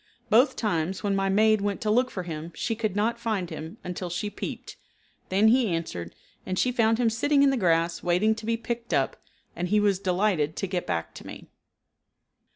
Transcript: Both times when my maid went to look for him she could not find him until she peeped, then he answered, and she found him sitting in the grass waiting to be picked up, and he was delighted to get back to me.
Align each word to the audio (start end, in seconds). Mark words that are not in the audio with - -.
Both 0.31 0.55
times 0.55 1.03
when 1.03 1.15
my 1.15 1.29
maid 1.29 1.61
went 1.61 1.79
to 1.81 1.91
look 1.91 2.09
for 2.09 2.23
him 2.23 2.51
she 2.55 2.75
could 2.75 2.95
not 2.95 3.19
find 3.19 3.51
him 3.51 3.77
until 3.83 4.09
she 4.09 4.31
peeped, 4.31 4.75
then 5.29 5.49
he 5.49 5.67
answered, 5.67 6.15
and 6.43 6.57
she 6.57 6.71
found 6.71 6.97
him 6.97 7.11
sitting 7.11 7.43
in 7.43 7.51
the 7.51 7.55
grass 7.55 8.01
waiting 8.01 8.33
to 8.33 8.47
be 8.47 8.57
picked 8.57 8.95
up, 8.95 9.15
and 9.55 9.67
he 9.67 9.79
was 9.79 9.99
delighted 9.99 10.55
to 10.55 10.65
get 10.65 10.87
back 10.87 11.13
to 11.13 11.27
me. 11.27 11.49